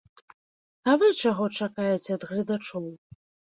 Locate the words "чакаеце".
1.59-2.11